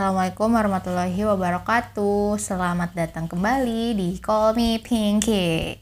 Assalamualaikum 0.00 0.56
warahmatullahi 0.56 1.22
wabarakatuh. 1.28 2.40
Selamat 2.40 2.96
datang 2.96 3.28
kembali 3.28 3.92
di 3.92 4.16
Call 4.16 4.56
Me 4.56 4.80
Pinky. 4.80 5.76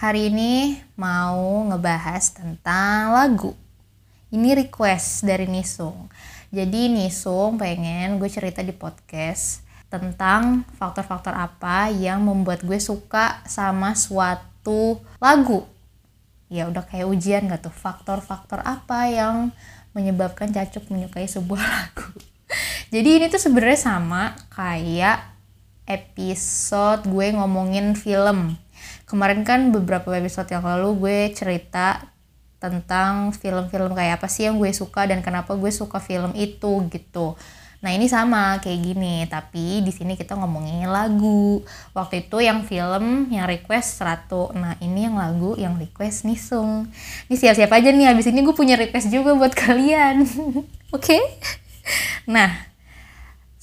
Hari 0.00 0.32
ini 0.32 0.80
mau 0.96 1.60
ngebahas 1.68 2.32
tentang 2.32 3.12
lagu. 3.12 3.52
Ini 4.32 4.64
request 4.64 5.28
dari 5.28 5.44
Nisung. 5.44 6.08
Jadi 6.48 6.88
Nisung 6.88 7.60
pengen 7.60 8.16
gue 8.16 8.32
cerita 8.32 8.64
di 8.64 8.72
podcast 8.72 9.60
Tentang 9.92 10.64
faktor-faktor 10.80 11.36
apa 11.36 11.92
yang 11.92 12.24
membuat 12.24 12.64
gue 12.64 12.80
suka 12.80 13.44
sama 13.44 13.92
suatu 13.92 15.04
lagu. 15.20 15.68
Ya 16.48 16.64
udah 16.64 16.88
kayak 16.88 17.12
ujian 17.12 17.52
gak 17.52 17.68
tuh? 17.68 17.76
Faktor-faktor 17.76 18.64
apa 18.64 19.04
yang 19.12 19.52
menyebabkan 19.92 20.48
Cacuk 20.48 20.88
menyukai 20.88 21.28
sebuah 21.28 21.60
lagu 21.76 22.08
jadi 22.94 23.08
ini 23.18 23.26
tuh 23.26 23.42
sebenarnya 23.42 23.90
sama 23.90 24.38
kayak 24.54 25.34
episode 25.82 27.10
gue 27.10 27.34
ngomongin 27.34 27.98
film. 27.98 28.54
Kemarin 29.10 29.42
kan 29.42 29.74
beberapa 29.74 30.14
episode 30.14 30.46
yang 30.54 30.62
lalu 30.62 31.02
gue 31.02 31.18
cerita 31.34 32.14
tentang 32.62 33.34
film-film 33.34 33.98
kayak 33.98 34.22
apa 34.22 34.30
sih 34.30 34.46
yang 34.46 34.62
gue 34.62 34.70
suka 34.70 35.10
dan 35.10 35.26
kenapa 35.26 35.58
gue 35.58 35.74
suka 35.74 35.98
film 35.98 36.38
itu 36.38 36.86
gitu. 36.94 37.34
Nah 37.82 37.92
ini 37.92 38.08
sama 38.08 38.62
kayak 38.62 38.80
gini, 38.80 39.26
tapi 39.28 39.82
di 39.82 39.90
sini 39.90 40.14
kita 40.14 40.38
ngomongin 40.38 40.86
lagu. 40.86 41.60
Waktu 41.98 42.30
itu 42.30 42.40
yang 42.40 42.62
film 42.62 43.28
yang 43.28 43.44
request 43.44 44.00
100. 44.00 44.56
Nah 44.56 44.78
ini 44.80 45.10
yang 45.10 45.18
lagu 45.20 45.58
yang 45.60 45.76
request 45.76 46.24
Nisung. 46.24 46.88
Ini 47.26 47.34
siap-siap 47.36 47.74
aja 47.74 47.90
nih, 47.90 48.08
habis 48.08 48.30
ini 48.30 48.40
gue 48.40 48.54
punya 48.54 48.78
request 48.78 49.10
juga 49.10 49.36
buat 49.36 49.52
kalian. 49.52 50.24
Oke? 50.96 51.18
okay? 51.18 51.22
Nah, 52.24 52.73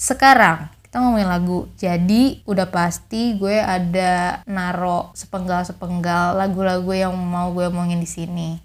sekarang 0.02 0.66
kita 0.81 0.97
ngomongin 0.97 1.30
lagu. 1.30 1.69
Jadi 1.77 2.41
udah 2.49 2.73
pasti 2.73 3.38
gue 3.38 3.61
ada 3.61 4.41
naro 4.49 5.13
sepenggal-sepenggal 5.13 6.33
lagu-lagu 6.33 6.89
yang 6.89 7.13
mau 7.13 7.53
gue 7.53 7.69
omongin 7.69 8.02
di 8.02 8.09
sini. 8.09 8.57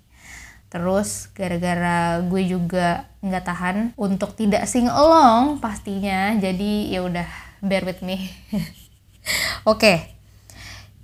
Terus 0.72 1.28
gara-gara 1.36 2.24
gue 2.24 2.42
juga 2.48 3.04
nggak 3.20 3.44
tahan 3.46 3.76
untuk 4.00 4.32
tidak 4.32 4.64
sing 4.64 4.88
along 4.88 5.60
pastinya. 5.60 6.32
Jadi 6.40 6.88
ya 6.88 7.04
udah 7.04 7.28
bear 7.60 7.84
with 7.84 8.00
me. 8.00 8.32
Oke. 9.70 10.16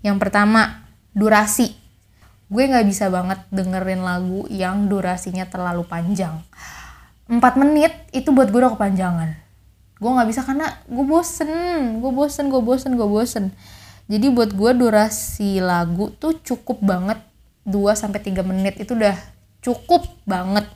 Yang 0.02 0.16
pertama, 0.16 0.88
durasi. 1.14 1.76
Gue 2.48 2.66
nggak 2.66 2.88
bisa 2.88 3.12
banget 3.12 3.38
dengerin 3.52 4.02
lagu 4.02 4.48
yang 4.50 4.88
durasinya 4.88 5.46
terlalu 5.46 5.86
panjang. 5.86 6.40
4 7.30 7.38
menit 7.60 7.94
itu 8.10 8.34
buat 8.34 8.50
gue 8.50 8.58
udah 8.58 8.74
kepanjangan 8.74 9.42
gue 10.02 10.10
nggak 10.10 10.28
bisa 10.34 10.42
karena 10.42 10.66
gue 10.90 11.04
bosen 11.06 11.50
gue 12.02 12.10
bosen 12.10 12.50
gue 12.50 12.58
bosen 12.58 12.98
gue 12.98 13.06
bosen. 13.06 13.54
Jadi 14.10 14.26
buat 14.34 14.50
gue 14.50 14.70
durasi 14.74 15.62
lagu 15.62 16.10
tuh 16.18 16.42
cukup 16.42 16.82
banget. 16.82 17.22
2 17.62 17.94
sampai 17.94 18.18
tiga 18.18 18.42
menit 18.42 18.82
itu 18.82 18.98
udah 18.98 19.14
cukup 19.62 20.02
banget. 20.26 20.66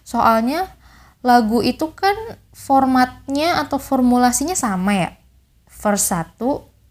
Soalnya 0.00 0.72
lagu 1.20 1.60
itu 1.60 1.92
kan 1.92 2.16
formatnya 2.56 3.60
atau 3.60 3.76
formulasinya 3.76 4.56
sama 4.56 4.96
ya. 4.96 5.10
Verse 5.68 6.16
1 6.40 6.40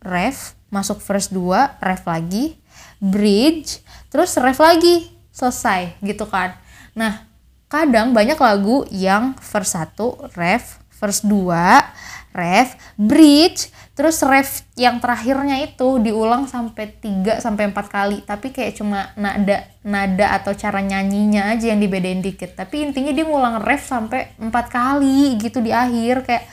ref 0.06 0.54
masuk 0.70 1.02
verse 1.02 1.34
2 1.34 1.82
ref 1.82 2.06
lagi 2.06 2.62
bridge 3.02 3.82
terus 4.14 4.38
ref 4.38 4.62
lagi 4.62 5.10
selesai 5.34 5.98
gitu 6.06 6.30
kan. 6.30 6.54
Nah 6.94 7.26
kadang 7.66 8.14
banyak 8.14 8.38
lagu 8.38 8.86
yang 8.94 9.34
verse 9.42 9.74
1 9.74 10.38
ref 10.38 10.78
verse 11.00 11.24
2, 11.24 12.36
ref, 12.36 12.78
bridge, 13.00 13.74
terus 13.98 14.22
ref 14.22 14.64
yang 14.78 15.02
terakhirnya 15.02 15.60
itu 15.66 15.98
diulang 16.00 16.46
sampai 16.46 16.94
3 16.94 17.42
sampai 17.42 17.74
4 17.74 17.90
kali, 17.90 18.18
tapi 18.22 18.54
kayak 18.54 18.78
cuma 18.78 19.10
nada 19.18 19.66
nada 19.82 20.28
atau 20.38 20.54
cara 20.54 20.84
nyanyinya 20.84 21.56
aja 21.56 21.74
yang 21.74 21.82
dibedain 21.82 22.22
dikit. 22.22 22.54
Tapi 22.54 22.86
intinya 22.86 23.10
dia 23.10 23.26
ngulang 23.26 23.64
ref 23.66 23.88
sampai 23.88 24.36
4 24.38 24.52
kali 24.70 25.40
gitu 25.42 25.64
di 25.64 25.74
akhir 25.74 26.28
kayak 26.28 26.46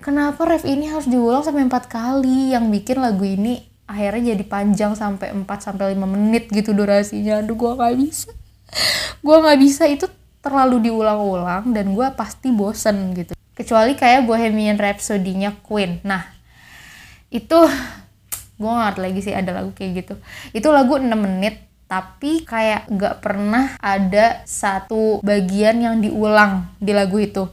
kenapa 0.00 0.46
ref 0.48 0.64
ini 0.64 0.88
harus 0.88 1.10
diulang 1.10 1.44
sampai 1.44 1.66
4 1.68 1.86
kali 1.86 2.56
yang 2.56 2.72
bikin 2.72 3.02
lagu 3.02 3.22
ini 3.22 3.60
akhirnya 3.86 4.34
jadi 4.34 4.44
panjang 4.48 4.98
sampai 4.98 5.30
4 5.30 5.46
sampai 5.60 5.94
5 5.94 6.02
menit 6.08 6.48
gitu 6.48 6.72
durasinya. 6.72 7.44
Aduh 7.44 7.54
gua 7.54 7.76
gak 7.76 7.94
bisa. 8.00 8.30
gua 9.22 9.46
nggak 9.46 9.58
bisa 9.62 9.86
itu 9.86 10.10
terlalu 10.42 10.90
diulang-ulang 10.90 11.74
dan 11.74 11.90
gue 11.90 12.06
pasti 12.14 12.54
bosen 12.54 13.14
gitu 13.14 13.35
kecuali 13.56 13.96
kayak 13.96 14.28
Bohemian 14.28 14.76
Rhapsody-nya 14.76 15.64
Queen. 15.64 16.04
Nah 16.04 16.28
itu 17.32 17.58
gue 18.56 18.72
ngerti 18.72 19.00
lagi 19.00 19.20
sih 19.24 19.34
ada 19.34 19.50
lagu 19.56 19.72
kayak 19.72 20.04
gitu. 20.04 20.14
Itu 20.52 20.68
lagu 20.70 21.00
6 21.00 21.08
menit 21.16 21.64
tapi 21.86 22.42
kayak 22.42 22.90
gak 22.98 23.22
pernah 23.22 23.78
ada 23.78 24.42
satu 24.44 25.22
bagian 25.24 25.80
yang 25.80 25.96
diulang 26.04 26.68
di 26.76 26.92
lagu 26.92 27.16
itu. 27.16 27.48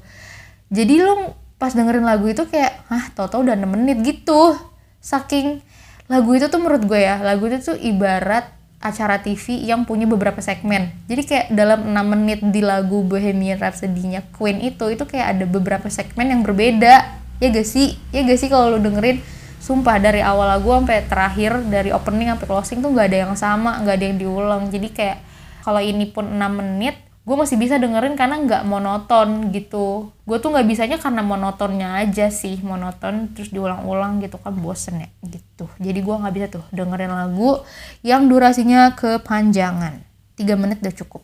Jadi 0.74 1.00
lo 1.00 1.40
pas 1.56 1.72
dengerin 1.72 2.04
lagu 2.04 2.28
itu 2.28 2.44
kayak 2.50 2.84
ah 2.92 3.08
tau-tau 3.16 3.46
udah 3.46 3.56
6 3.56 3.64
menit 3.72 3.98
gitu. 4.04 4.58
Saking 5.00 5.64
lagu 6.12 6.36
itu 6.36 6.52
tuh 6.52 6.60
menurut 6.60 6.84
gue 6.84 7.00
ya 7.00 7.24
lagu 7.24 7.48
itu 7.48 7.64
tuh 7.64 7.78
ibarat 7.80 8.52
acara 8.84 9.24
TV 9.24 9.64
yang 9.64 9.88
punya 9.88 10.04
beberapa 10.04 10.44
segmen. 10.44 10.92
Jadi 11.08 11.24
kayak 11.24 11.46
dalam 11.56 11.88
6 11.88 12.04
menit 12.04 12.40
di 12.44 12.60
lagu 12.60 13.00
Bohemian 13.08 13.56
Rhapsody-nya 13.56 14.28
Queen 14.36 14.60
itu 14.60 14.92
itu 14.92 15.08
kayak 15.08 15.40
ada 15.40 15.46
beberapa 15.48 15.88
segmen 15.88 16.28
yang 16.28 16.44
berbeda. 16.44 17.24
Ya 17.40 17.48
gak 17.48 17.64
sih? 17.64 17.96
Ya 18.12 18.28
gak 18.28 18.36
sih 18.44 18.52
kalau 18.52 18.76
lu 18.76 18.84
dengerin 18.84 19.24
sumpah 19.64 19.96
dari 20.04 20.20
awal 20.20 20.60
lagu 20.60 20.76
sampai 20.76 21.08
terakhir 21.08 21.64
dari 21.72 21.96
opening 21.96 22.36
sampai 22.36 22.48
closing 22.52 22.84
tuh 22.84 22.92
gak 22.92 23.08
ada 23.08 23.18
yang 23.24 23.34
sama, 23.40 23.80
gak 23.88 23.96
ada 23.96 24.06
yang 24.12 24.18
diulang. 24.20 24.68
Jadi 24.68 24.92
kayak 24.92 25.18
kalau 25.64 25.80
ini 25.80 26.04
pun 26.12 26.28
6 26.28 26.36
menit 26.52 27.00
gue 27.24 27.36
masih 27.40 27.56
bisa 27.56 27.80
dengerin 27.80 28.20
karena 28.20 28.36
nggak 28.44 28.64
monoton 28.68 29.48
gitu. 29.56 30.12
Gue 30.28 30.38
tuh 30.44 30.52
nggak 30.52 30.68
bisanya 30.68 30.98
karena 31.00 31.24
monotonnya 31.24 32.04
aja 32.04 32.28
sih 32.28 32.60
monoton 32.60 33.32
terus 33.32 33.48
diulang-ulang 33.56 34.20
gitu 34.20 34.36
kan 34.44 34.52
bosen 34.60 35.08
ya 35.08 35.10
gitu. 35.24 35.72
Jadi 35.80 36.00
gue 36.04 36.16
nggak 36.20 36.34
bisa 36.36 36.48
tuh 36.52 36.64
dengerin 36.76 37.16
lagu 37.16 37.64
yang 38.04 38.28
durasinya 38.28 38.92
kepanjangan. 39.00 40.04
3 40.36 40.60
menit 40.60 40.84
udah 40.84 40.96
cukup. 41.00 41.24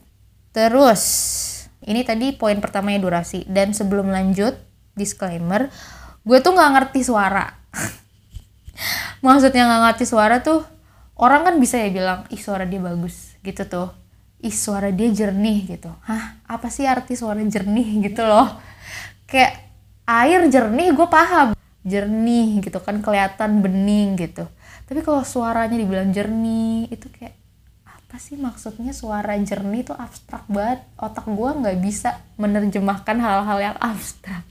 Terus 0.56 1.04
ini 1.84 2.08
tadi 2.08 2.32
poin 2.32 2.64
pertamanya 2.64 3.04
durasi. 3.04 3.44
Dan 3.44 3.76
sebelum 3.76 4.08
lanjut 4.08 4.56
disclaimer 4.96 5.68
gue 6.24 6.38
tuh 6.40 6.56
nggak 6.56 6.72
ngerti 6.80 7.04
suara. 7.04 7.60
Maksudnya 9.28 9.68
nggak 9.68 9.82
ngerti 9.84 10.06
suara 10.08 10.40
tuh 10.40 10.64
orang 11.20 11.44
kan 11.44 11.56
bisa 11.60 11.76
ya 11.76 11.92
bilang 11.92 12.24
ih 12.32 12.40
suara 12.40 12.64
dia 12.64 12.80
bagus 12.80 13.36
gitu 13.44 13.68
tuh 13.68 13.92
ih 14.40 14.56
suara 14.56 14.90
dia 14.90 15.12
jernih 15.12 15.68
gitu. 15.76 15.92
Hah 16.08 16.40
apa 16.48 16.72
sih 16.72 16.88
arti 16.88 17.16
suara 17.20 17.44
jernih 17.44 18.08
gitu 18.08 18.24
loh? 18.24 18.56
Kayak 19.28 19.68
air 20.08 20.48
jernih 20.48 20.96
gue 20.96 21.08
paham. 21.08 21.54
Jernih 21.84 22.64
gitu 22.64 22.80
kan 22.80 23.04
kelihatan 23.04 23.60
bening 23.60 24.16
gitu. 24.16 24.48
Tapi 24.88 25.00
kalau 25.06 25.22
suaranya 25.22 25.76
dibilang 25.76 26.10
jernih 26.16 26.90
itu 26.90 27.08
kayak 27.12 27.36
apa 27.86 28.18
sih 28.18 28.40
maksudnya 28.40 28.90
suara 28.96 29.38
jernih 29.38 29.86
itu 29.86 29.94
abstrak 29.94 30.48
banget? 30.50 30.82
Otak 30.98 31.28
gue 31.30 31.50
nggak 31.62 31.78
bisa 31.84 32.18
menerjemahkan 32.40 33.18
hal-hal 33.22 33.60
yang 33.60 33.78
abstrak. 33.78 34.48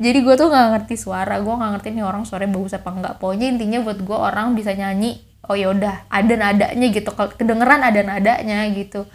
Jadi 0.00 0.18
gue 0.24 0.34
tuh 0.38 0.48
nggak 0.48 0.68
ngerti 0.72 0.94
suara 0.96 1.36
gue 1.42 1.50
nggak 1.52 1.70
ngerti 1.76 1.88
nih 1.92 2.04
orang 2.06 2.24
suaranya 2.24 2.56
bagus 2.56 2.72
apa 2.72 2.88
enggak 2.88 3.14
pokoknya 3.20 3.46
intinya 3.52 3.78
buat 3.84 3.98
gue 4.00 4.16
orang 4.16 4.56
bisa 4.56 4.72
nyanyi 4.72 5.20
oh 5.48 5.56
ya 5.56 5.72
udah 5.72 6.10
ada 6.12 6.34
nadanya 6.36 6.86
gitu. 6.92 7.10
Kedengeran 7.14 7.80
ada 7.80 8.00
nadanya 8.04 8.66
gitu. 8.74 9.08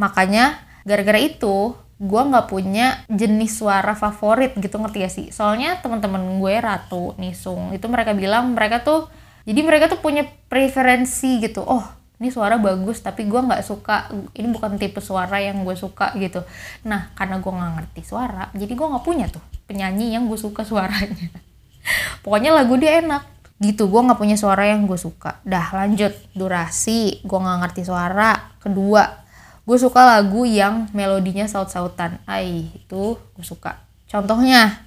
Makanya 0.00 0.58
gara-gara 0.82 1.20
itu 1.20 1.74
gue 1.98 2.22
nggak 2.22 2.46
punya 2.46 3.02
jenis 3.10 3.58
suara 3.58 3.98
favorit 3.98 4.54
gitu 4.58 4.78
ngerti 4.78 4.98
ya 5.02 5.10
sih? 5.10 5.26
Soalnya 5.34 5.82
teman-teman 5.82 6.38
gue 6.38 6.54
ratu 6.62 7.14
nisung 7.18 7.74
itu 7.74 7.86
mereka 7.90 8.14
bilang 8.14 8.54
mereka 8.54 8.86
tuh 8.86 9.10
jadi 9.42 9.60
mereka 9.66 9.90
tuh 9.90 9.98
punya 9.98 10.26
preferensi 10.46 11.42
gitu. 11.42 11.66
Oh 11.66 11.82
ini 12.18 12.34
suara 12.34 12.58
bagus 12.58 13.02
tapi 13.02 13.26
gue 13.26 13.38
nggak 13.38 13.62
suka. 13.66 14.10
Ini 14.34 14.46
bukan 14.50 14.78
tipe 14.78 15.02
suara 15.02 15.42
yang 15.42 15.66
gue 15.66 15.74
suka 15.74 16.14
gitu. 16.18 16.46
Nah 16.86 17.10
karena 17.18 17.42
gue 17.42 17.50
nggak 17.50 17.72
ngerti 17.82 18.02
suara 18.06 18.50
jadi 18.54 18.72
gue 18.74 18.86
nggak 18.86 19.04
punya 19.04 19.26
tuh 19.26 19.42
penyanyi 19.66 20.14
yang 20.14 20.30
gue 20.30 20.38
suka 20.38 20.62
suaranya. 20.62 21.34
Pokoknya 22.22 22.54
lagu 22.54 22.78
dia 22.78 23.02
enak 23.02 23.37
gitu 23.58 23.90
gue 23.90 24.00
nggak 24.06 24.18
punya 24.18 24.38
suara 24.38 24.70
yang 24.70 24.86
gue 24.86 24.98
suka. 24.98 25.42
Dah 25.42 25.74
lanjut. 25.74 26.14
Durasi 26.34 27.22
gue 27.26 27.38
nggak 27.38 27.58
ngerti 27.66 27.82
suara. 27.86 28.54
Kedua 28.62 29.26
gue 29.68 29.76
suka 29.76 30.00
lagu 30.06 30.48
yang 30.48 30.88
melodinya 30.94 31.44
saut-sautan. 31.44 32.22
Ay 32.24 32.70
itu 32.72 33.18
gue 33.18 33.44
suka. 33.44 33.82
Contohnya 34.08 34.86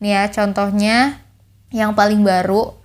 nih 0.00 0.16
ya 0.16 0.22
contohnya 0.32 0.96
yang 1.70 1.92
paling 1.92 2.24
baru 2.24 2.79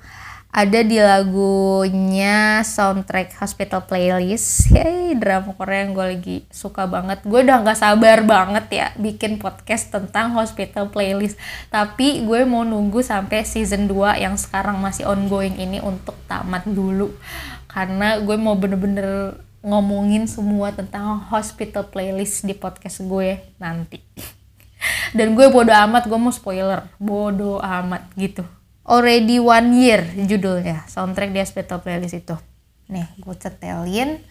ada 0.56 0.88
di 0.88 0.96
lagunya 1.04 2.64
soundtrack 2.64 3.36
Hospital 3.44 3.84
Playlist. 3.84 4.72
Hey, 4.72 5.12
drama 5.12 5.52
Korea 5.52 5.84
yang 5.84 5.92
gue 5.92 6.06
lagi 6.16 6.38
suka 6.48 6.88
banget. 6.88 7.28
Gue 7.28 7.44
udah 7.44 7.60
gak 7.60 7.76
sabar 7.76 8.24
banget 8.24 8.66
ya 8.72 8.88
bikin 8.96 9.36
podcast 9.36 9.92
tentang 9.92 10.32
Hospital 10.32 10.88
Playlist. 10.96 11.36
Tapi 11.68 12.24
gue 12.24 12.48
mau 12.48 12.64
nunggu 12.64 13.04
sampai 13.04 13.44
season 13.44 13.92
2 13.92 14.24
yang 14.24 14.40
sekarang 14.40 14.80
masih 14.80 15.04
ongoing 15.12 15.60
ini 15.60 15.84
untuk 15.84 16.16
tamat 16.32 16.64
dulu. 16.64 17.12
Karena 17.68 18.24
gue 18.24 18.40
mau 18.40 18.56
bener-bener 18.56 19.36
ngomongin 19.60 20.24
semua 20.24 20.72
tentang 20.72 21.20
Hospital 21.36 21.92
Playlist 21.92 22.48
di 22.48 22.56
podcast 22.56 23.04
gue 23.04 23.44
nanti. 23.60 24.00
Dan 25.12 25.36
gue 25.36 25.52
bodo 25.52 25.76
amat, 25.76 26.08
gue 26.08 26.16
mau 26.16 26.32
spoiler. 26.32 26.88
Bodo 26.96 27.60
amat 27.60 28.08
gitu. 28.16 28.48
Already 28.86 29.42
One 29.42 29.82
Year 29.82 30.06
judulnya. 30.14 30.86
Soundtrack 30.86 31.34
di 31.34 31.42
Hospital 31.42 31.82
Playlist 31.82 32.22
itu. 32.22 32.38
Nih 32.94 33.10
gue 33.18 33.36
cetelin. 33.36 34.22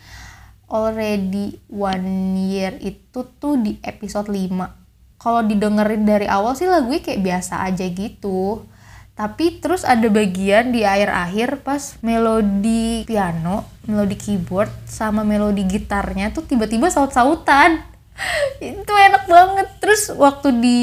Already 0.70 1.58
One 1.68 2.38
Year 2.38 2.78
itu 2.80 3.26
tuh 3.38 3.60
di 3.60 3.76
episode 3.82 4.30
5 4.30 4.84
kalau 5.24 5.40
didengerin 5.40 6.04
dari 6.04 6.28
awal 6.28 6.52
sih 6.52 6.68
lagunya 6.68 7.00
kayak 7.00 7.24
biasa 7.24 7.64
aja 7.64 7.88
gitu. 7.88 8.68
Tapi 9.16 9.56
terus 9.56 9.88
ada 9.88 10.04
bagian 10.12 10.68
di 10.68 10.84
akhir-akhir 10.84 11.64
pas 11.64 11.96
melodi 12.04 13.08
piano, 13.08 13.64
melodi 13.88 14.20
keyboard 14.20 14.68
sama 14.84 15.24
melodi 15.24 15.64
gitarnya 15.64 16.28
tuh 16.28 16.44
tiba-tiba 16.44 16.92
saut-sautan. 16.92 17.80
itu 18.60 18.92
enak 18.92 19.24
banget. 19.24 19.68
Terus 19.80 20.12
waktu 20.12 20.48
di 20.60 20.80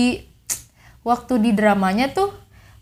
waktu 1.06 1.38
di 1.38 1.54
dramanya 1.54 2.10
tuh 2.10 2.34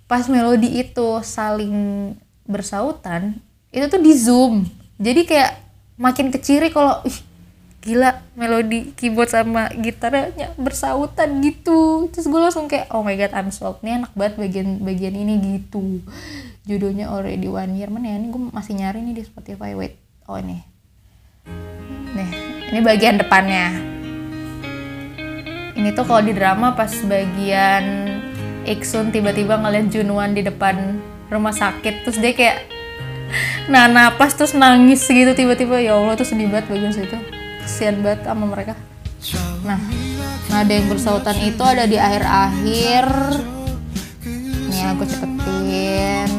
pas 0.09 0.25
melodi 0.25 0.81
itu 0.81 1.21
saling 1.21 2.17
bersautan 2.49 3.37
itu 3.69 3.85
tuh 3.85 4.01
di 4.01 4.13
zoom. 4.17 4.65
Jadi 4.97 5.29
kayak 5.29 5.61
makin 6.01 6.33
keciri 6.33 6.73
kalau 6.73 7.05
gila 7.79 8.17
melodi 8.33 8.91
keyboard 8.97 9.29
sama 9.29 9.69
gitarnya 9.77 10.49
bersautan 10.57 11.45
gitu. 11.45 12.09
Terus 12.09 12.25
gue 12.25 12.41
langsung 12.41 12.65
kayak 12.65 12.89
oh 12.89 13.05
my 13.05 13.13
god 13.13 13.37
I'm 13.37 13.53
shocked. 13.53 13.85
Nih 13.85 14.01
enak 14.01 14.11
banget 14.17 14.41
bagian 14.41 14.81
bagian 14.81 15.13
ini 15.13 15.61
gitu. 15.61 16.01
Judulnya 16.65 17.13
already 17.13 17.45
one 17.45 17.77
year. 17.77 17.93
Mana 17.93 18.09
ya? 18.09 18.17
Ini 18.17 18.27
gue 18.33 18.41
masih 18.49 18.73
nyari 18.81 19.05
nih 19.05 19.21
di 19.21 19.23
Spotify. 19.29 19.77
Wait. 19.77 20.01
Oh 20.25 20.41
ini. 20.41 20.57
Nih 22.17 22.29
ini 22.73 22.79
bagian 22.81 23.21
depannya. 23.21 23.77
Ini 25.77 25.93
tuh 25.93 26.03
kalau 26.03 26.25
di 26.25 26.33
drama 26.33 26.73
pas 26.73 26.91
bagian 27.05 28.08
Iksun 28.69 29.09
tiba-tiba 29.09 29.57
ngeliat 29.57 29.89
Junwan 29.89 30.37
di 30.37 30.45
depan 30.45 31.01
rumah 31.33 31.49
sakit. 31.49 32.05
Terus 32.05 32.21
dia 32.21 32.37
kayak 32.37 32.57
nah 33.65 33.89
napas 33.89 34.37
terus 34.37 34.53
nangis 34.53 35.01
gitu 35.09 35.33
tiba-tiba. 35.33 35.81
Ya 35.81 35.97
Allah 35.97 36.13
tuh 36.13 36.29
sedih 36.29 36.45
banget 36.53 36.69
bagian 36.69 36.93
situ 36.93 37.17
kesian 37.65 38.05
banget 38.05 38.29
sama 38.29 38.45
mereka. 38.45 38.77
Nah 39.65 39.81
nah 40.53 40.61
ada 40.61 40.69
yang 40.69 40.85
bersautan 40.85 41.37
itu 41.41 41.63
ada 41.65 41.89
di 41.89 41.97
akhir-akhir. 41.97 43.05
Nih 44.69 44.81
aku 44.93 45.03
cepetin. 45.09 46.29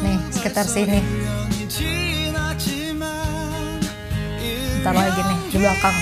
Nih 0.00 0.16
sekitar 0.32 0.64
sini. 0.64 1.04
Ntar 4.80 4.96
lagi 4.96 5.20
nih 5.20 5.38
di 5.52 5.56
belakang 5.60 5.96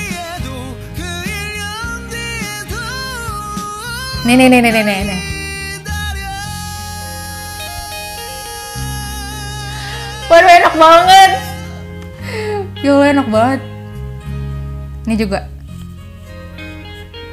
Nih 4.21 4.37
nih 4.37 4.53
nih 4.53 4.61
nih 4.61 4.73
nih 4.85 4.85
nih. 4.85 5.21
Waduh 10.29 10.53
enak 10.61 10.75
banget. 10.77 11.31
Yo 12.85 13.01
enak 13.01 13.27
banget. 13.33 13.61
Ini 15.09 15.15
juga. 15.17 15.49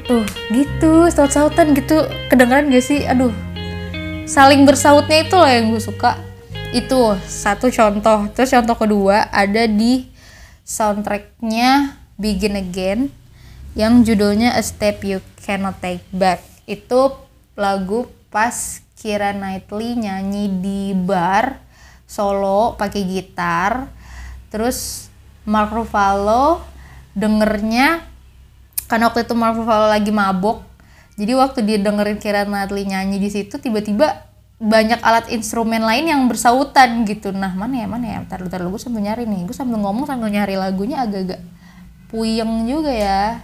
Tuh 0.07 0.23
gitu, 0.55 1.11
saut-sautan 1.11 1.75
gitu. 1.75 2.07
Kedengeran 2.31 2.71
gak 2.71 2.81
sih? 2.87 3.03
Aduh. 3.03 3.35
Saling 4.23 4.63
bersautnya 4.63 5.27
itu 5.27 5.35
lah 5.35 5.51
yang 5.59 5.75
gue 5.75 5.83
suka. 5.83 6.15
Itu 6.71 7.19
satu 7.27 7.67
contoh. 7.67 8.31
Terus 8.31 8.55
contoh 8.55 8.79
kedua 8.79 9.27
ada 9.27 9.67
di 9.67 10.07
soundtracknya 10.63 11.99
Begin 12.15 12.55
Again 12.55 13.11
yang 13.75 14.07
judulnya 14.07 14.55
A 14.55 14.63
Step 14.63 15.03
You 15.03 15.19
Cannot 15.43 15.83
Take 15.83 16.07
Back 16.15 16.56
itu 16.67 17.15
lagu 17.55 18.05
pas 18.29 18.83
Kira 18.97 19.31
Knightley 19.31 19.97
nyanyi 19.97 20.51
di 20.59 20.81
bar 20.93 21.63
solo 22.05 22.75
pakai 22.75 23.01
gitar. 23.07 23.87
Terus 24.51 25.09
Mark 25.47 25.71
Ruffalo 25.71 26.61
dengernya 27.17 28.03
karena 28.85 29.09
waktu 29.09 29.25
itu 29.25 29.33
Mark 29.33 29.57
Ruffalo 29.57 29.89
lagi 29.89 30.11
mabok 30.13 30.67
jadi 31.17 31.33
waktu 31.33 31.65
dia 31.65 31.81
dengerin 31.81 32.21
Kira 32.21 32.45
Knightley 32.45 32.85
nyanyi 32.85 33.17
di 33.17 33.33
situ 33.33 33.57
tiba-tiba 33.57 34.29
banyak 34.61 35.01
alat 35.01 35.33
instrumen 35.33 35.81
lain 35.81 36.05
yang 36.05 36.21
bersautan 36.29 37.05
gitu. 37.09 37.33
Nah 37.33 37.57
mana 37.57 37.81
ya 37.81 37.87
mana 37.89 38.05
ya? 38.05 38.17
Ntar 38.21 38.45
ntar 38.45 38.61
gue 38.61 38.81
sambil 38.81 39.01
nyari 39.01 39.25
nih. 39.25 39.49
Gue 39.49 39.57
sambil 39.57 39.81
ngomong 39.81 40.05
sambil 40.05 40.29
nyari 40.29 40.53
lagunya 40.53 41.01
agak-agak 41.01 41.41
puyeng 42.13 42.69
juga 42.69 42.93
ya 42.93 43.41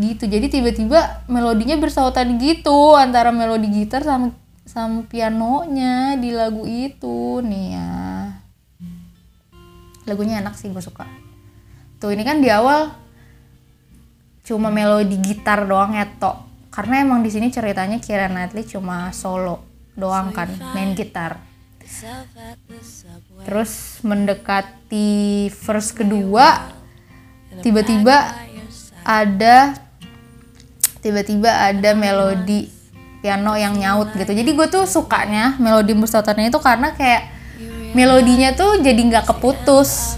gitu. 0.00 0.24
Jadi 0.24 0.48
tiba-tiba 0.48 1.28
melodinya 1.28 1.76
bersautan 1.76 2.40
gitu 2.40 2.96
antara 2.96 3.28
melodi 3.30 3.68
gitar 3.68 4.00
sama 4.00 4.32
sama 4.64 5.04
pianonya 5.04 6.16
di 6.16 6.32
lagu 6.32 6.64
itu. 6.64 7.44
Nih 7.44 7.76
ya. 7.76 7.90
Lagunya 10.08 10.40
enak 10.40 10.56
sih 10.56 10.72
gue 10.72 10.82
suka. 10.82 11.04
Tuh 12.00 12.10
ini 12.16 12.24
kan 12.24 12.40
di 12.40 12.48
awal 12.48 12.90
cuma 14.42 14.72
melodi 14.72 15.20
gitar 15.20 15.68
doang 15.68 15.94
ya 15.94 16.08
tok. 16.18 16.48
Karena 16.72 17.04
emang 17.04 17.20
di 17.20 17.28
sini 17.28 17.52
ceritanya 17.52 18.00
Kira 18.00 18.26
Knightley 18.30 18.64
cuma 18.64 19.12
solo 19.12 19.62
doang 19.94 20.32
kan 20.32 20.48
main 20.72 20.96
gitar. 20.96 21.36
terus 23.42 23.98
mendekati 24.06 25.50
verse 25.50 25.90
kedua 25.90 26.70
tiba-tiba 27.66 28.30
ada 29.02 29.74
tiba-tiba 31.00 31.48
ada 31.48 31.96
melodi 31.96 32.68
piano 33.20 33.56
yang 33.56 33.76
nyaut 33.76 34.12
gitu. 34.16 34.32
Jadi 34.32 34.50
gue 34.56 34.66
tuh 34.68 34.84
sukanya 34.88 35.56
melodi 35.60 35.92
mustatannya 35.92 36.48
itu 36.48 36.60
karena 36.60 36.96
kayak 36.96 37.28
melodinya 37.92 38.56
tuh 38.56 38.80
jadi 38.80 38.96
nggak 38.96 39.28
keputus. 39.28 40.16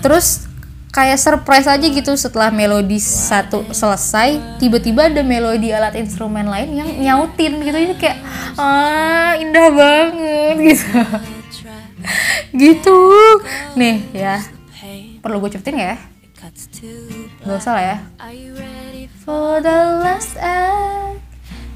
Terus 0.00 0.48
kayak 0.88 1.20
surprise 1.20 1.68
aja 1.68 1.84
gitu 1.84 2.16
setelah 2.16 2.48
melodi 2.48 2.96
satu 2.96 3.68
selesai 3.70 4.58
tiba-tiba 4.58 5.12
ada 5.12 5.20
melodi 5.20 5.68
alat 5.68 5.94
instrumen 6.00 6.48
lain 6.48 6.72
yang 6.72 6.88
nyautin 6.88 7.60
gitu. 7.60 7.76
Jadi 7.76 7.94
kayak 8.00 8.18
ah 8.56 9.36
indah 9.36 9.68
banget 9.72 10.56
gitu. 10.72 11.00
Gitu. 12.56 12.98
Nih 13.76 13.96
ya. 14.16 14.40
Perlu 15.18 15.42
gue 15.44 15.50
cepetin 15.52 15.76
ya 15.76 15.98
gak 17.44 17.58
usah 17.58 17.72
lah 17.74 17.84
ya 17.84 17.96
for 19.28 19.60
the 19.60 20.00
last 20.00 20.40
act 20.40 21.20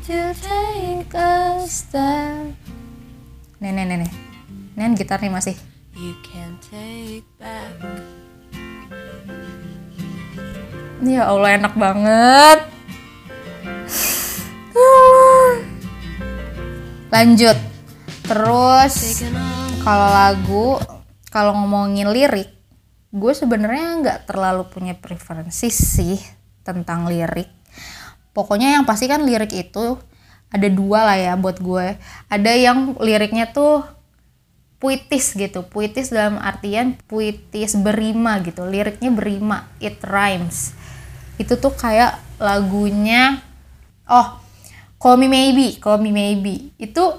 to 0.09 0.33
take 0.40 1.12
a 1.12 1.61
step. 1.69 2.57
Nih, 3.61 3.71
nih, 3.76 3.85
nih, 3.85 3.97
nih. 4.00 4.12
Nih 4.73 4.97
gitar 4.97 5.21
nih 5.21 5.28
masih. 5.28 5.52
You 5.92 6.16
can 6.25 6.57
take 6.64 7.28
back. 7.37 7.76
Ya 11.04 11.28
Allah 11.28 11.61
enak 11.61 11.76
banget. 11.76 12.59
Lanjut. 17.12 17.59
Terus 18.25 18.95
kalau 19.85 20.09
lagu, 20.09 20.81
kalau 21.28 21.52
ngomongin 21.62 22.09
lirik, 22.09 22.49
gue 23.12 23.33
sebenarnya 23.37 24.00
nggak 24.00 24.19
terlalu 24.25 24.64
punya 24.73 24.97
preferensi 24.97 25.69
sih 25.69 26.16
tentang 26.64 27.04
lirik. 27.04 27.49
Pokoknya 28.33 28.81
yang 28.81 28.88
pasti 28.88 29.04
kan 29.04 29.21
lirik 29.28 29.52
itu 29.52 30.00
ada 30.49 30.69
dua 30.73 31.12
lah 31.12 31.16
ya 31.21 31.37
buat 31.37 31.61
gue. 31.61 32.00
Ada 32.33 32.52
yang 32.57 32.97
liriknya 32.97 33.52
tuh 33.52 33.85
puitis 34.83 35.38
gitu 35.38 35.62
puitis 35.62 36.11
dalam 36.11 36.42
artian 36.42 36.99
puitis 37.07 37.78
berima 37.78 38.42
gitu 38.42 38.66
liriknya 38.66 39.12
berima 39.12 39.69
it 39.78 40.00
rhymes. 40.02 40.73
Itu 41.37 41.61
tuh 41.61 41.76
kayak 41.76 42.16
lagunya 42.40 43.45
oh 44.09 44.40
Call 44.97 45.21
Me 45.21 45.28
Maybe 45.28 45.76
Call 45.76 46.00
Me 46.00 46.11
Maybe. 46.11 46.73
Itu 46.81 47.12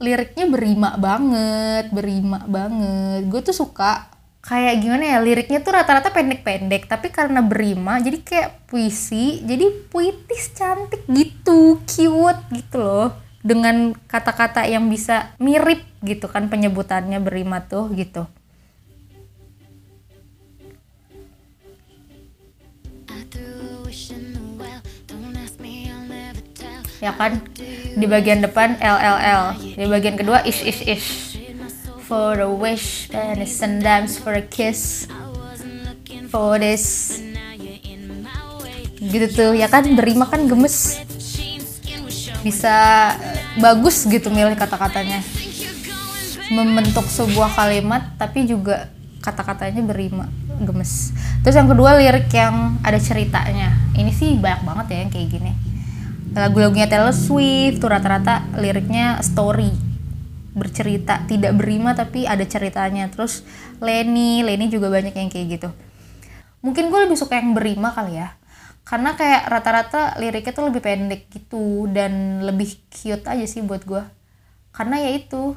liriknya 0.00 0.48
berima 0.48 0.96
banget 0.96 1.92
berima 1.92 2.40
banget. 2.48 3.28
Gue 3.28 3.44
tuh 3.44 3.52
suka 3.52 4.15
kayak 4.46 4.78
gimana 4.78 5.04
ya 5.10 5.18
liriknya 5.18 5.58
tuh 5.58 5.74
rata-rata 5.74 6.14
pendek-pendek 6.14 6.86
tapi 6.86 7.10
karena 7.10 7.42
berima 7.42 7.98
jadi 7.98 8.22
kayak 8.22 8.70
puisi 8.70 9.42
jadi 9.42 9.90
puitis 9.90 10.54
cantik 10.54 11.02
gitu 11.10 11.82
cute 11.82 12.42
gitu 12.54 12.78
loh. 12.78 13.10
Dengan 13.46 13.94
kata-kata 14.10 14.66
yang 14.66 14.90
bisa 14.90 15.34
mirip 15.38 15.82
gitu 16.02 16.26
kan 16.26 16.50
penyebutannya 16.50 17.22
berima 17.22 17.62
tuh 17.62 17.90
gitu. 17.94 18.26
Ya 26.98 27.14
kan? 27.14 27.38
Di 27.94 28.06
bagian 28.10 28.42
depan 28.42 28.82
LLL 28.82 29.62
di 29.78 29.86
bagian 29.86 30.18
kedua 30.18 30.42
ish 30.42 30.66
ish 30.66 30.82
ish 30.82 31.25
for 32.06 32.38
a 32.38 32.46
wish 32.46 33.10
and 33.10 33.42
dance 33.82 34.14
for 34.14 34.30
a 34.38 34.44
kiss 34.46 35.10
for 36.30 36.54
this. 36.62 37.18
Gitu 39.02 39.26
tuh 39.34 39.52
ya 39.58 39.66
kan? 39.66 39.82
Berima 39.98 40.30
kan 40.30 40.46
gemes. 40.46 41.02
Bisa 42.46 42.74
bagus 43.58 44.06
gitu 44.06 44.30
milih 44.30 44.54
kata-katanya. 44.54 45.18
Membentuk 46.54 47.10
sebuah 47.10 47.58
kalimat 47.58 48.14
tapi 48.14 48.46
juga 48.46 48.86
kata-katanya 49.18 49.82
berima 49.82 50.30
gemes. 50.62 51.10
Terus 51.42 51.58
yang 51.58 51.66
kedua 51.66 51.98
lirik 51.98 52.30
yang 52.30 52.78
ada 52.86 53.02
ceritanya. 53.02 53.74
Ini 53.98 54.14
sih 54.14 54.38
banyak 54.38 54.62
banget 54.62 54.86
ya 54.94 54.98
yang 55.02 55.10
kayak 55.10 55.28
gini. 55.34 55.52
Lagu-lagunya 56.36 56.86
Taylor 56.86 57.10
Swift 57.10 57.82
tuh 57.82 57.90
rata-rata 57.90 58.46
liriknya 58.54 59.18
story 59.26 59.85
bercerita 60.56 61.28
tidak 61.28 61.52
berima 61.60 61.92
tapi 61.92 62.24
ada 62.24 62.42
ceritanya. 62.48 63.12
Terus 63.12 63.44
Lenny 63.78 64.40
Lenny 64.40 64.72
juga 64.72 64.88
banyak 64.88 65.12
yang 65.12 65.28
kayak 65.28 65.46
gitu. 65.60 65.68
Mungkin 66.64 66.88
gue 66.88 67.00
lebih 67.04 67.20
suka 67.20 67.36
yang 67.36 67.52
berima 67.52 67.92
kali 67.92 68.16
ya. 68.16 68.34
Karena 68.82 69.12
kayak 69.14 69.50
rata-rata 69.52 70.16
liriknya 70.16 70.56
tuh 70.56 70.66
lebih 70.72 70.80
pendek 70.80 71.28
gitu 71.28 71.90
dan 71.92 72.40
lebih 72.40 72.72
cute 72.88 73.26
aja 73.26 73.44
sih 73.44 73.60
buat 73.60 73.82
gue 73.84 74.16
karena 74.76 75.00
ya 75.00 75.10
itu 75.16 75.56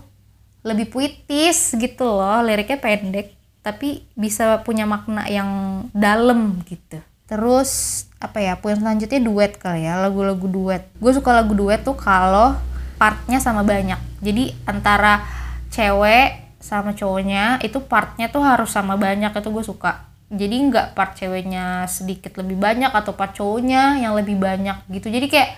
lebih 0.63 0.87
puitis 0.87 1.75
gitu 1.75 2.07
loh 2.07 2.39
liriknya 2.39 2.79
pendek 2.79 3.35
tapi 3.59 4.07
bisa 4.15 4.63
punya 4.63 4.87
makna 4.87 5.27
yang 5.27 5.83
dalam 5.91 6.63
gitu. 6.63 7.03
Terus 7.27 8.03
apa 8.17 8.39
ya 8.39 8.55
poin 8.57 8.79
selanjutnya 8.79 9.19
duet 9.19 9.59
kali 9.59 9.83
ya 9.83 9.99
lagu-lagu 9.99 10.47
duet. 10.47 10.87
Gue 10.97 11.11
suka 11.11 11.35
lagu 11.35 11.51
duet 11.51 11.83
tuh 11.83 11.99
kalau 11.99 12.55
partnya 12.95 13.43
sama 13.43 13.61
banyak 13.61 13.99
jadi 14.19 14.51
antara 14.67 15.23
cewek 15.71 16.59
sama 16.59 16.91
cowoknya 16.91 17.63
itu 17.63 17.79
partnya 17.79 18.27
tuh 18.27 18.43
harus 18.43 18.67
sama 18.67 18.99
banyak 18.99 19.31
itu 19.31 19.49
gue 19.49 19.63
suka. 19.63 20.05
Jadi 20.29 20.55
nggak 20.69 20.93
part 20.93 21.17
ceweknya 21.17 21.89
sedikit 21.89 22.37
lebih 22.37 22.59
banyak 22.59 22.91
atau 22.91 23.15
part 23.15 23.33
cowoknya 23.33 24.03
yang 24.03 24.13
lebih 24.13 24.37
banyak 24.37 24.77
gitu. 24.91 25.09
Jadi 25.09 25.31
kayak 25.31 25.49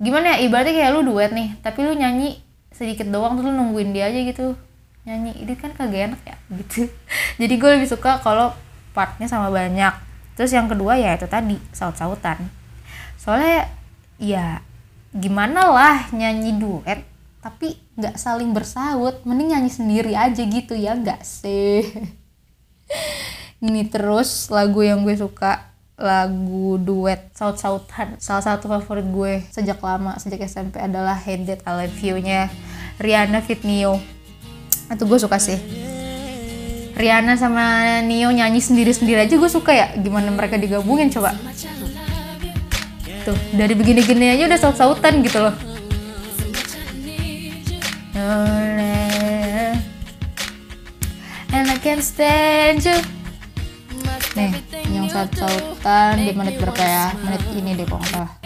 gimana 0.00 0.34
ya 0.34 0.48
ibaratnya 0.48 0.74
kayak 0.74 0.90
lu 0.94 1.02
duet 1.04 1.30
nih 1.34 1.58
tapi 1.58 1.82
lu 1.84 1.92
nyanyi 1.94 2.38
sedikit 2.70 3.10
doang 3.10 3.34
terus 3.34 3.50
lu 3.50 3.54
nungguin 3.54 3.92
dia 3.92 4.08
aja 4.08 4.20
gitu. 4.24 4.56
Nyanyi 5.04 5.44
ini 5.44 5.54
kan 5.54 5.70
kagak 5.76 6.10
enak 6.10 6.20
ya 6.24 6.36
gitu. 6.64 6.88
Jadi 7.36 7.54
gue 7.60 7.70
lebih 7.78 7.88
suka 7.92 8.18
kalau 8.24 8.56
partnya 8.96 9.28
sama 9.28 9.52
banyak. 9.52 9.94
Terus 10.34 10.50
yang 10.56 10.66
kedua 10.66 10.96
ya 10.96 11.14
itu 11.14 11.28
tadi 11.28 11.60
saut-sautan. 11.76 12.48
Soalnya 13.20 13.68
ya 14.18 14.64
gimana 15.12 15.70
lah 15.70 15.96
nyanyi 16.10 16.56
duet 16.56 17.07
tapi 17.38 17.78
nggak 17.94 18.18
saling 18.18 18.50
bersaut 18.50 19.22
mending 19.22 19.54
nyanyi 19.54 19.70
sendiri 19.70 20.12
aja 20.18 20.42
gitu 20.42 20.74
ya 20.74 20.98
nggak 20.98 21.22
sih? 21.22 21.86
Ini 23.64 23.90
terus 23.90 24.50
lagu 24.50 24.82
yang 24.82 25.02
gue 25.02 25.14
suka 25.18 25.70
lagu 25.98 26.78
duet 26.78 27.30
saut-sautan. 27.34 28.18
Salah 28.22 28.42
satu 28.42 28.70
favorit 28.70 29.06
gue 29.06 29.42
sejak 29.50 29.82
lama 29.82 30.14
sejak 30.18 30.46
SMP 30.46 30.78
adalah 30.78 31.18
Hate 31.18 31.46
That 31.46 31.66
I 31.66 31.86
Love 31.86 31.98
You 32.02 32.22
nya 32.22 32.50
Rihanna 33.02 33.42
Fit 33.42 33.62
Neo 33.66 33.98
itu 34.88 35.04
gue 35.04 35.18
suka 35.18 35.38
sih. 35.38 35.58
Rihanna 36.98 37.38
sama 37.38 37.98
Nio 38.02 38.34
nyanyi 38.34 38.58
sendiri-sendiri 38.58 39.26
aja 39.26 39.34
gue 39.38 39.50
suka 39.50 39.70
ya. 39.70 39.94
Gimana 39.94 40.34
mereka 40.34 40.58
digabungin 40.58 41.10
coba? 41.14 41.34
Tuh 43.22 43.38
dari 43.54 43.74
begini-gini 43.78 44.34
aja 44.34 44.50
udah 44.50 44.58
saut-sautan 44.58 45.22
gitu 45.22 45.38
loh 45.38 45.77
and 51.48 51.64
I 51.70 51.76
can't 51.80 52.04
stand 52.04 52.84
you. 52.84 53.00
Nih 54.36 54.52
yang 54.92 55.08
saut-sautan 55.08 56.20
di 56.20 56.36
menit 56.36 56.60
berapa 56.60 56.84
ya? 56.84 57.16
Menit 57.24 57.42
ini 57.56 57.72
deh 57.72 57.88
kok 57.88 58.04
salah. 58.12 58.36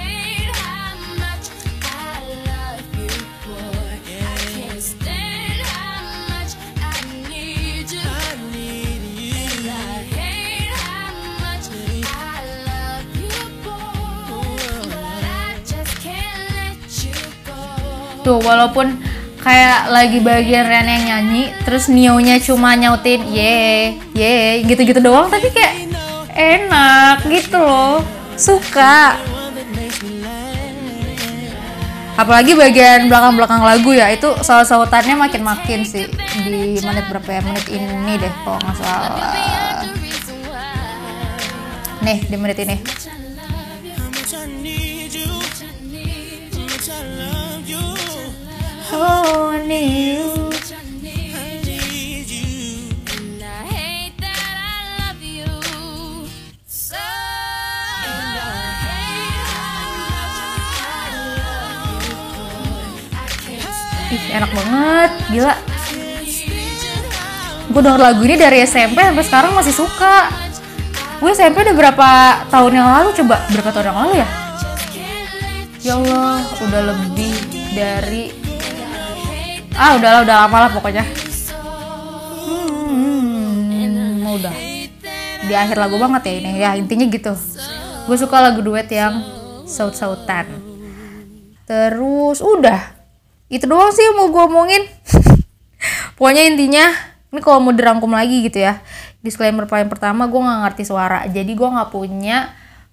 Tuh 18.23 18.39
walaupun 18.39 19.03
kayak 19.43 19.91
lagi 19.91 20.23
bagian 20.23 20.65
Ren 20.71 20.87
yang 20.87 21.05
nyanyi 21.05 21.51
terus 21.67 21.91
Nio-nya 21.91 22.39
cuma 22.39 22.79
nyautin 22.79 23.27
ye 23.27 23.99
ye 24.15 24.63
gitu-gitu 24.63 25.03
doang 25.03 25.27
tapi 25.27 25.51
kayak 25.51 25.91
enak 26.33 27.27
gitu 27.27 27.59
loh 27.59 28.07
suka. 28.39 29.19
Apalagi 32.13 32.53
bagian 32.53 33.09
belakang-belakang 33.09 33.65
lagu 33.65 33.91
ya 33.97 34.13
itu 34.13 34.31
salah 34.45 34.69
sautannya 34.69 35.17
makin-makin 35.17 35.83
sih 35.83 36.07
di 36.45 36.77
menit 36.85 37.09
berapa 37.09 37.25
ya 37.25 37.41
menit 37.43 37.67
ini 37.73 38.21
deh 38.21 38.33
kalau 38.47 38.61
nggak 38.63 38.77
salah. 38.79 39.83
Nih 42.05 42.19
di 42.31 42.37
menit 42.37 42.59
ini 42.63 42.77
Oh, 48.93 49.33
enak 64.33 64.51
banget, 64.53 65.11
gila. 65.33 65.55
Gue 67.73 67.81
denger 67.81 68.01
lagu 68.01 68.21
ini 68.29 68.37
dari 68.37 68.59
SMP 68.69 69.01
sampai 69.01 69.25
sekarang 69.25 69.53
masih 69.57 69.73
suka. 69.73 70.29
Gue 71.21 71.33
SMP 71.33 71.65
udah 71.65 71.77
berapa 71.77 72.11
tahun 72.53 72.73
yang 72.77 72.89
lalu 72.93 73.09
coba? 73.17 73.37
Berapa 73.49 73.71
tahun 73.73 73.87
yang 73.93 73.99
lalu 74.05 74.13
ya? 74.21 74.29
Ya 75.83 75.93
Allah, 75.99 76.45
udah 76.61 76.83
lebih 76.93 77.35
dari 77.73 78.42
ah 79.77 79.97
udahlah 79.97 80.21
udah 80.25 80.37
lama 80.47 80.57
lah 80.69 80.71
pokoknya. 80.73 81.05
Hmm, 82.89 84.25
udah. 84.27 84.55
Di 85.49 85.55
akhir 85.57 85.77
lagu 85.81 85.97
banget 85.99 86.23
ya 86.29 86.33
ini. 86.39 86.51
Ya 86.61 86.71
intinya 86.77 87.07
gitu. 87.09 87.33
Gue 88.09 88.17
suka 88.19 88.41
lagu 88.43 88.61
duet 88.61 88.89
yang 88.93 89.23
saut-sautan. 89.67 90.47
Terus 91.65 92.43
udah. 92.43 92.81
Itu 93.53 93.69
doang 93.69 93.93
sih 93.93 94.05
yang 94.05 94.17
mau 94.17 94.29
gue 94.33 94.43
omongin. 94.49 94.83
Pokoknya 96.17 96.47
intinya 96.49 96.89
ini 97.33 97.41
kalau 97.41 97.61
mau 97.65 97.73
dirangkum 97.73 98.13
lagi 98.13 98.45
gitu 98.45 98.61
ya. 98.61 98.81
Disclaimer 99.23 99.71
paling 99.71 99.89
pertama 99.89 100.27
gue 100.27 100.41
nggak 100.41 100.61
ngerti 100.69 100.83
suara. 100.89 101.25
Jadi 101.29 101.53
gue 101.55 101.69
nggak 101.69 101.91
punya 101.91 102.53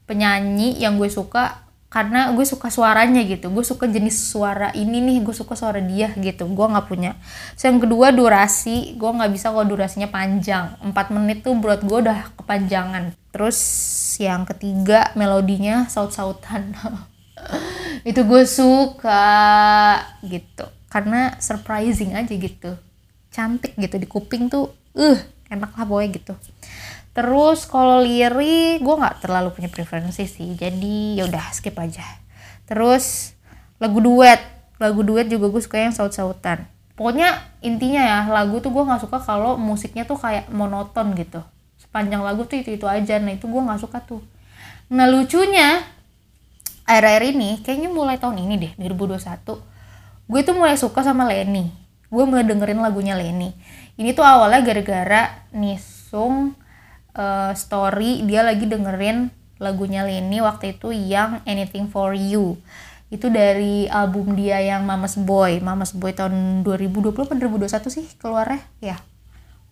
penyanyi 0.09 0.81
yang 0.81 0.97
gue 0.97 1.09
suka 1.09 1.68
karena 1.89 2.29
gue 2.37 2.45
suka 2.45 2.69
suaranya 2.69 3.25
gitu. 3.25 3.49
Gue 3.49 3.65
suka 3.65 3.89
jenis 3.89 4.13
suara 4.13 4.69
ini 4.77 5.01
nih 5.01 5.25
gue 5.25 5.33
suka 5.33 5.57
suara 5.57 5.81
dia 5.81 6.13
gitu. 6.21 6.45
Gue 6.45 6.65
nggak 6.69 6.85
punya. 6.85 7.17
So, 7.57 7.65
yang 7.65 7.81
kedua 7.81 8.13
durasi. 8.13 8.93
Gue 8.93 9.09
nggak 9.09 9.31
bisa 9.33 9.49
kalau 9.49 9.65
durasinya 9.65 10.05
panjang. 10.05 10.77
4 10.85 10.93
menit 11.17 11.41
tuh 11.41 11.57
buat 11.57 11.81
gue 11.81 11.97
udah 12.05 12.29
kepanjangan. 12.37 13.17
Terus 13.33 13.57
yang 14.21 14.45
ketiga 14.45 15.09
melodinya 15.17 15.89
saut-sautan. 15.89 16.77
Itu 18.09 18.21
gue 18.21 18.45
suka 18.45 19.25
gitu. 20.21 20.69
Karena 20.93 21.41
surprising 21.41 22.13
aja 22.13 22.33
gitu. 22.37 22.77
Cantik 23.33 23.73
gitu. 23.81 23.97
Di 23.97 24.05
kuping 24.05 24.45
tuh 24.45 24.69
uh 24.93 25.19
enak 25.49 25.73
lah 25.73 25.85
boy 25.89 26.05
gitu 26.13 26.37
Terus 27.11 27.65
kalau 27.65 28.05
lirik 28.05 28.79
gue 28.79 28.95
nggak 28.95 29.25
terlalu 29.25 29.49
punya 29.51 29.69
preferensi 29.69 30.25
sih, 30.29 30.55
jadi 30.55 31.19
ya 31.19 31.23
udah 31.27 31.45
skip 31.51 31.75
aja. 31.75 32.05
Terus 32.69 33.35
lagu 33.81 33.99
duet, 33.99 34.39
lagu 34.77 35.01
duet 35.01 35.27
juga 35.27 35.49
gue 35.49 35.61
suka 35.61 35.81
yang 35.81 35.93
saut-sautan. 35.95 36.69
Pokoknya 36.93 37.41
intinya 37.65 38.03
ya 38.03 38.19
lagu 38.29 38.59
tuh 38.59 38.69
gue 38.69 38.83
nggak 38.83 39.07
suka 39.07 39.17
kalau 39.23 39.55
musiknya 39.55 40.03
tuh 40.05 40.19
kayak 40.19 40.47
monoton 40.53 41.15
gitu. 41.17 41.41
Sepanjang 41.79 42.21
lagu 42.21 42.45
tuh 42.45 42.61
itu 42.61 42.75
itu 42.75 42.85
aja, 42.85 43.17
nah 43.17 43.33
itu 43.33 43.49
gue 43.49 43.61
nggak 43.61 43.81
suka 43.81 44.03
tuh. 44.05 44.21
Nah 44.93 45.09
lucunya 45.09 45.81
akhir-akhir 46.89 47.23
ini, 47.37 47.49
kayaknya 47.61 47.89
mulai 47.93 48.17
tahun 48.17 48.41
ini 48.41 48.55
deh 48.57 48.71
2021, 48.81 49.61
gue 50.29 50.39
tuh 50.41 50.55
mulai 50.57 50.77
suka 50.77 51.01
sama 51.05 51.25
Lenny 51.25 51.89
gue 52.09 52.23
mulai 52.25 52.41
dengerin 52.41 52.81
lagunya 52.81 53.13
Lenny 53.13 53.53
ini 54.01 54.17
tuh 54.17 54.25
awalnya 54.25 54.65
gara-gara 54.65 55.45
Nisung 55.53 56.57
uh, 57.19 57.51
story 57.51 58.23
dia 58.23 58.47
lagi 58.47 58.63
dengerin 58.63 59.27
lagunya 59.59 60.07
Lenny 60.07 60.39
waktu 60.39 60.79
itu 60.79 60.95
yang 60.95 61.43
Anything 61.43 61.91
for 61.91 62.15
You. 62.15 62.55
Itu 63.11 63.27
dari 63.27 63.91
album 63.91 64.39
dia 64.39 64.63
yang 64.63 64.87
Mama's 64.87 65.19
Boy. 65.19 65.59
Mama's 65.59 65.91
Boy 65.91 66.15
tahun 66.15 66.63
2020 66.63 67.11
atau 67.11 67.35
2021 67.35 67.91
sih 67.91 68.05
keluarnya? 68.15 68.63
Ya 68.79 68.97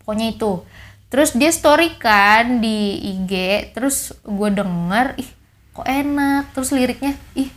pokoknya 0.04 0.36
itu. 0.36 0.60
Terus 1.08 1.32
dia 1.32 1.48
story 1.48 1.96
kan 1.96 2.60
di 2.60 3.00
IG 3.00 3.32
terus 3.72 4.12
gue 4.28 4.50
denger 4.52 5.16
ih 5.16 5.30
kok 5.72 5.88
enak. 5.88 6.52
Terus 6.52 6.68
liriknya 6.76 7.16
ih 7.32 7.48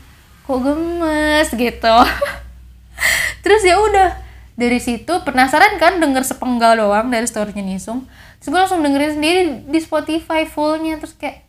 kok 0.48 0.60
gemes 0.64 1.52
gitu. 1.52 1.98
Terus 3.44 3.62
ya 3.66 3.76
udah 3.82 4.21
dari 4.62 4.78
situ 4.78 5.10
penasaran 5.26 5.82
kan 5.82 5.98
denger 5.98 6.22
sepenggal 6.22 6.78
doang 6.78 7.10
dari 7.10 7.26
storynya 7.26 7.66
Nisung. 7.66 8.06
Terus 8.38 8.54
gue 8.54 8.60
langsung 8.62 8.86
dengerin 8.86 9.18
sendiri 9.18 9.42
di 9.66 9.80
Spotify 9.82 10.46
fullnya 10.46 11.02
terus 11.02 11.18
kayak 11.18 11.42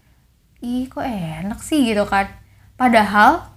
ih 0.65 0.89
kok 0.89 1.05
enak 1.05 1.61
sih 1.61 1.85
gitu 1.85 2.09
kan. 2.09 2.33
Padahal 2.81 3.53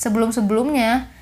sebelum-sebelumnya 0.00 1.12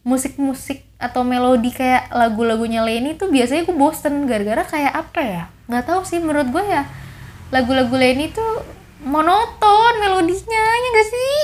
musik-musik 0.00 0.88
atau 0.96 1.20
melodi 1.20 1.76
kayak 1.76 2.08
lagu-lagunya 2.08 2.80
Leni 2.80 3.20
tuh 3.20 3.28
biasanya 3.28 3.68
gue 3.68 3.76
bosen 3.76 4.24
gara-gara 4.24 4.64
kayak 4.64 4.92
apa 4.96 5.20
ya? 5.20 5.44
Nggak 5.68 5.84
tahu 5.84 6.00
sih 6.08 6.24
menurut 6.24 6.48
gue 6.48 6.64
ya 6.64 6.88
lagu-lagu 7.52 7.92
Leni 8.00 8.32
tuh 8.32 8.64
monoton 9.04 9.92
melodinya 10.00 10.64
ya 10.72 10.88
gak 10.88 11.08
sih? 11.12 11.40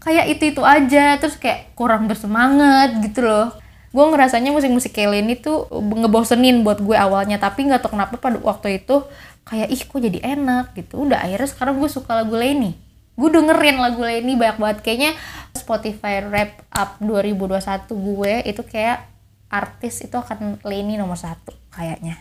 Kayak 0.00 0.24
itu 0.32 0.56
itu 0.56 0.62
aja 0.64 1.20
terus 1.20 1.36
kayak 1.36 1.76
kurang 1.76 2.08
bersemangat 2.08 2.96
gitu 3.04 3.20
loh 3.20 3.65
gue 3.96 4.04
ngerasanya 4.12 4.52
musik-musik 4.52 4.92
kayak 4.92 5.16
Leni 5.16 5.40
tuh 5.40 5.64
ngebosenin 5.72 6.60
buat 6.60 6.84
gue 6.84 6.92
awalnya. 6.92 7.40
Tapi 7.40 7.64
nggak 7.64 7.80
tahu 7.80 7.96
kenapa 7.96 8.20
pada 8.20 8.36
waktu 8.44 8.84
itu 8.84 9.08
kayak 9.48 9.72
ih 9.72 9.80
kok 9.80 9.96
jadi 9.96 10.18
enak? 10.36 10.76
gitu. 10.76 11.08
Udah 11.08 11.24
akhirnya 11.24 11.48
sekarang 11.48 11.80
gue 11.80 11.88
suka 11.88 12.12
lagu 12.20 12.36
Leni 12.36 12.86
gue 13.16 13.30
dengerin 13.32 13.80
lagu 13.80 14.04
Leni 14.04 14.36
banyak 14.36 14.58
banget. 14.60 14.78
Kayaknya 14.84 15.10
Spotify 15.56 16.20
Rap 16.20 16.68
Up 16.68 17.00
2021 17.00 17.88
gue 17.88 18.32
itu 18.44 18.62
kayak 18.62 19.08
artis 19.48 20.04
itu 20.04 20.12
akan 20.14 20.60
Leni 20.62 21.00
nomor 21.00 21.16
satu 21.16 21.56
kayaknya. 21.72 22.20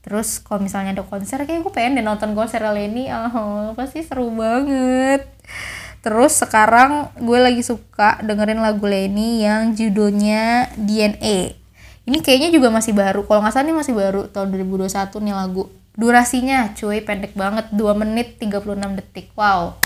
Terus 0.00 0.40
kalau 0.40 0.64
misalnya 0.64 0.96
ada 0.96 1.04
konser 1.04 1.40
kayak 1.44 1.60
gue 1.64 1.72
pengen 1.72 2.00
deh 2.00 2.04
nonton 2.04 2.36
konser 2.36 2.60
Leni 2.68 3.08
oh 3.12 3.72
pasti 3.76 4.04
seru 4.04 4.32
banget 4.32 5.28
terus 6.00 6.36
sekarang 6.40 7.12
gue 7.20 7.38
lagi 7.38 7.60
suka 7.60 8.20
dengerin 8.24 8.60
lagu 8.60 8.84
Leni 8.88 9.44
yang 9.44 9.76
judulnya 9.76 10.72
DNA 10.76 11.56
ini 12.08 12.18
kayaknya 12.24 12.50
juga 12.52 12.72
masih 12.72 12.96
baru 12.96 13.24
kalau 13.28 13.44
nggak 13.44 13.52
salah 13.52 13.66
ini 13.68 13.74
masih 13.76 13.94
baru 13.94 14.26
tahun 14.32 14.52
2021 14.52 14.88
nih 15.20 15.36
lagu 15.36 15.64
Durasinya 16.00 16.72
cuy 16.72 17.04
pendek 17.04 17.36
banget 17.36 17.68
2 17.76 17.92
menit 17.92 18.40
36 18.40 18.96
detik. 18.96 19.34
Wow. 19.36 19.76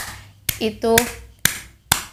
Itu 0.60 0.94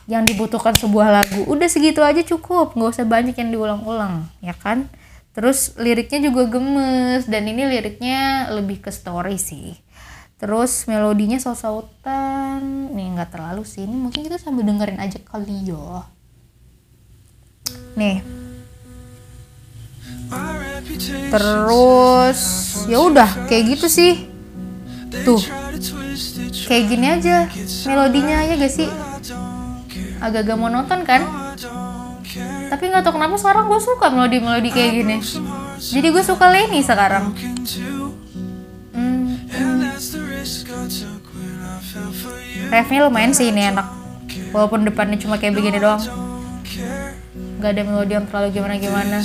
yang 0.09 0.25
dibutuhkan 0.25 0.73
sebuah 0.73 1.21
lagu. 1.21 1.45
Udah 1.45 1.69
segitu 1.69 2.01
aja 2.01 2.25
cukup, 2.25 2.73
nggak 2.73 2.97
usah 2.97 3.05
banyak 3.05 3.37
yang 3.37 3.53
diulang-ulang, 3.53 4.25
ya 4.41 4.57
kan? 4.57 4.89
Terus 5.37 5.77
liriknya 5.77 6.27
juga 6.27 6.49
gemes 6.49 7.29
dan 7.29 7.47
ini 7.47 7.63
liriknya 7.63 8.51
lebih 8.51 8.81
ke 8.83 8.89
story 8.89 9.37
sih. 9.37 9.77
Terus 10.41 10.89
melodinya 10.89 11.37
saut-sautan, 11.37 12.89
nih 12.97 13.13
nggak 13.13 13.29
terlalu 13.29 13.61
sih. 13.61 13.85
Ini 13.85 13.93
mungkin 13.93 14.25
kita 14.25 14.41
sambil 14.41 14.65
dengerin 14.65 14.97
aja 14.97 15.21
kali 15.21 15.69
ya. 15.69 16.01
Nih, 17.93 18.25
terus 21.29 22.41
ya 22.89 22.97
udah 23.05 23.29
kayak 23.45 23.77
gitu 23.77 23.85
sih. 23.85 24.25
Tuh. 25.21 25.37
Kayak 26.65 26.83
gini 26.89 27.07
aja 27.11 27.45
melodinya 27.85 28.41
ya 28.41 28.57
gak 28.57 28.73
sih? 28.73 28.89
Agak-agak 30.23 30.57
monoton 30.57 31.05
kan? 31.05 31.21
Tapi 32.71 32.83
nggak 32.89 33.03
tau 33.05 33.13
kenapa 33.13 33.35
sekarang 33.37 33.69
gue 33.69 33.77
suka 33.77 34.07
melodi-melodi 34.09 34.73
kayak 34.73 34.91
gini. 35.03 35.17
Jadi 35.77 36.07
gue 36.09 36.23
suka 36.25 36.49
Lenny 36.49 36.81
sekarang 36.81 37.35
refnya 42.71 43.03
lumayan 43.05 43.35
sih 43.35 43.51
ini 43.51 43.67
enak. 43.67 43.87
Walaupun 44.55 44.87
depannya 44.87 45.19
cuma 45.19 45.35
kayak 45.35 45.59
begini 45.59 45.77
doang. 45.83 45.99
Nggak 47.59 47.71
ada 47.77 47.83
melodi 47.83 48.13
yang 48.15 48.25
terlalu 48.25 48.47
gimana 48.55 48.79
gimana 48.79 49.19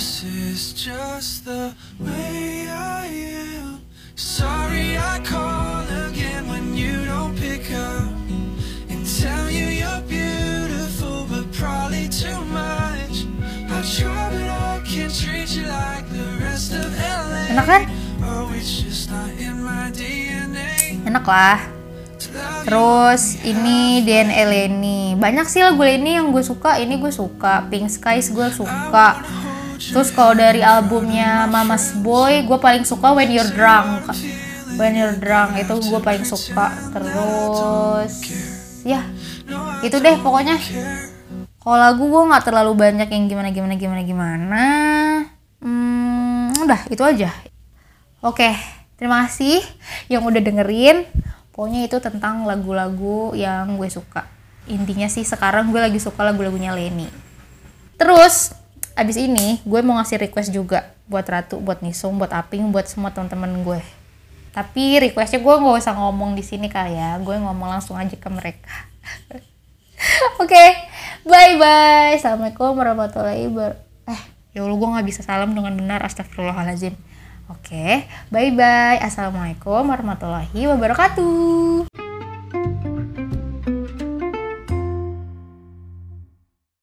Enak 17.47 17.67
kan? 17.67 17.83
Oh, 18.27 18.51
Enak 21.07 21.25
lah 21.25 21.76
Terus 22.67 23.39
ini 23.47 24.03
DNA 24.03 24.43
Leni. 24.47 25.01
Banyak 25.15 25.47
sih 25.47 25.63
lagu 25.63 25.81
Leni 25.83 26.19
yang 26.19 26.35
gue 26.35 26.43
suka. 26.43 26.83
Ini 26.83 26.99
gue 26.99 27.13
suka. 27.15 27.67
Pink 27.71 27.87
Skies 27.87 28.35
gue 28.35 28.49
suka. 28.51 29.23
Terus 29.77 30.09
kalau 30.11 30.35
dari 30.35 30.65
albumnya 30.65 31.47
Mama's 31.47 31.95
Boy, 32.01 32.43
gue 32.43 32.59
paling 32.59 32.83
suka 32.83 33.13
When 33.13 33.31
You're 33.31 33.53
Drunk. 33.55 34.09
When 34.81 34.99
You're 34.99 35.21
Drunk 35.21 35.57
itu 35.61 35.75
gue 35.79 36.01
paling 36.01 36.25
suka. 36.25 36.73
Terus 36.91 38.13
ya 38.83 39.05
itu 39.85 39.97
deh 40.01 40.17
pokoknya. 40.19 40.57
Kalau 41.63 41.79
lagu 41.83 42.03
gue 42.07 42.23
nggak 42.31 42.45
terlalu 42.47 42.73
banyak 42.79 43.09
yang 43.11 43.25
gimana 43.27 43.51
gimana 43.51 43.75
gimana 43.75 44.03
gimana. 44.07 44.65
Hmm, 45.61 46.55
udah 46.63 46.87
itu 46.91 47.03
aja. 47.03 47.31
Oke, 48.23 48.55
terima 48.99 49.27
kasih 49.27 49.63
yang 50.11 50.23
udah 50.25 50.41
dengerin 50.41 51.07
pokoknya 51.57 51.89
itu 51.89 51.97
tentang 52.05 52.45
lagu-lagu 52.45 53.33
yang 53.33 53.81
gue 53.81 53.89
suka 53.89 54.29
intinya 54.69 55.09
sih 55.09 55.25
sekarang 55.25 55.73
gue 55.73 55.81
lagi 55.81 55.97
suka 55.97 56.21
lagu-lagunya 56.21 56.77
Leni 56.77 57.09
terus 57.97 58.53
abis 58.93 59.17
ini 59.17 59.65
gue 59.65 59.81
mau 59.81 59.97
ngasih 59.97 60.29
request 60.29 60.53
juga 60.53 60.97
buat 61.07 61.23
Ratu, 61.27 61.63
buat 61.63 61.81
Nisung, 61.81 62.19
buat 62.19 62.35
Aping, 62.35 62.75
buat 62.75 62.91
semua 62.91 63.15
teman-teman 63.15 63.63
gue. 63.63 63.81
Tapi 64.51 64.99
requestnya 64.99 65.39
gue 65.39 65.55
nggak 65.55 65.79
usah 65.79 65.95
ngomong 65.95 66.35
di 66.35 66.43
sini 66.43 66.67
kali 66.67 66.99
ya, 66.99 67.21
gue 67.23 67.37
ngomong 67.39 67.79
langsung 67.79 67.95
aja 67.95 68.17
ke 68.17 68.29
mereka. 68.33 68.75
Oke, 70.43 70.51
okay, 70.53 70.69
bye 71.25 71.55
bye. 71.57 72.19
Assalamualaikum 72.19 72.75
warahmatullahi 72.75 73.49
wabarakatuh. 73.49 74.11
Eh, 74.13 74.23
ya 74.57 74.61
Allah 74.65 74.77
gue 74.77 74.89
nggak 74.97 75.07
bisa 75.07 75.21
salam 75.23 75.55
dengan 75.55 75.77
benar. 75.77 76.03
Astagfirullahaladzim. 76.03 76.97
Oke, 77.47 77.71
okay, 77.71 77.93
bye 78.35 78.51
bye. 78.51 78.99
Assalamualaikum 78.99 79.87
warahmatullahi 79.87 80.67
wabarakatuh. 80.67 82.06